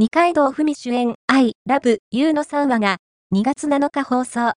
[0.00, 2.96] 二階堂ふみ主演、I, Love, You の3話が、
[3.34, 4.54] 2月7日放送。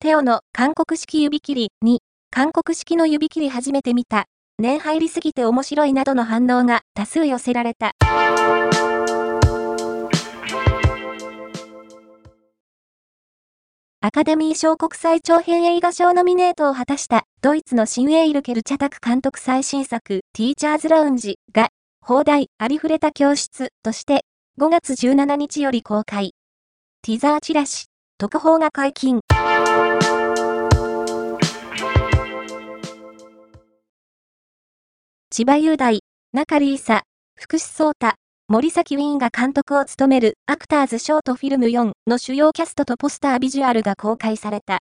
[0.00, 2.00] テオの韓国式指切りに、
[2.32, 4.24] 韓国式の指切り初めて見た、
[4.58, 7.92] 年入りすぎて面白いなどの反応が多数寄せられた。
[14.00, 21.68] アカデミー賞国際長編映画賞ノミネートを果たしたドイツのシンエイルケルチャタク監督最新作ティーチャーズラウンジが
[22.00, 24.24] 放題ありふれた教室として
[24.56, 26.30] 5月17日より公開。
[27.02, 27.86] ティザーチラシ、
[28.18, 29.18] 特報が解禁。
[35.30, 36.02] 千葉雄大、
[36.32, 37.02] 中里依紗、
[37.36, 38.14] 福士蒼太、
[38.46, 44.78] 森崎ウィーンが監督を務めるアクターズショートフィルム4の主要キャストとポスタービジュアルが公開された。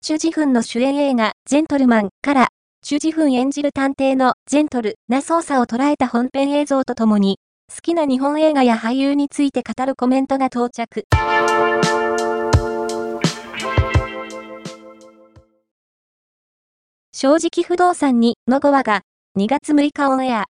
[0.00, 2.48] 朱ジフンの主演映画、ジェントルマンから
[2.90, 11.04] 朱ジフン演じる探偵のジェントルな操作を捉えた本編映像とともに、好きな日本映画や俳優について語るコメントが到着。
[17.12, 19.02] 正直不動産にの5話が
[19.36, 20.46] 2月6日オンエア。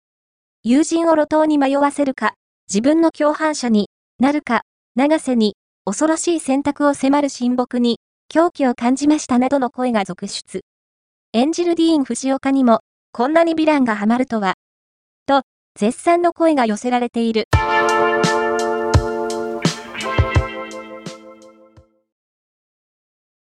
[0.64, 2.34] 友人を路頭に迷わせるか、
[2.68, 4.64] 自分の共犯者になるか、
[4.96, 10.62] 長瀬に恐ろしい選択を迫る親睦に狂気を感じましたなどの声が続出。
[11.36, 12.82] 演じるディーン・フジオカにも、
[13.12, 14.54] こんなにヴィランがハマるとは。
[15.26, 15.42] と、
[15.76, 17.46] 絶賛の声が寄せられている。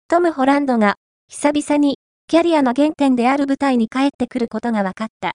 [0.06, 0.96] トム・ホランドが、
[1.30, 1.96] 久々に、
[2.26, 5.32] キャリアの原点である舞台に帰ってくることが分かった。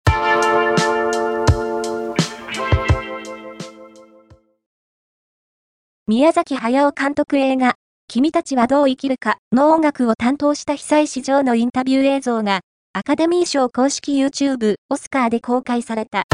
[6.06, 7.74] 宮崎駿監督映画、
[8.14, 12.60] 君たちはどう生きるかの音楽を担当した被災市場のインタビュー映像が、
[12.94, 16.26] アカデミー賞公式 YouTube オスカーで公開された。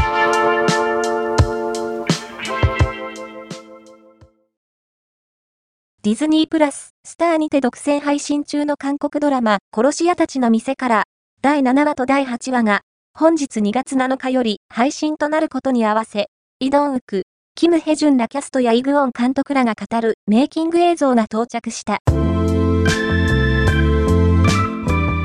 [6.02, 11.03] ディズニープラス、スターにて独占配信中の韓国ドラマ、殺し屋たちの店から、
[11.41, 12.81] 第7話と第8話が、
[13.13, 16.28] 本日2月7日より配信となることに合わせ、
[16.59, 17.24] イドンウク、
[17.59, 22.00] キム・ヘジュンらキャストやイグオン監督らが語るメイキング映像が到着した。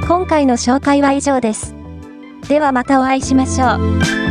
[0.09, 1.77] 今回の紹介は以上です。
[2.49, 4.24] ではまたお会いしましょう。